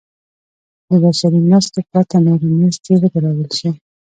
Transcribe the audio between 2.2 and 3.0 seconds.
نورې مرستې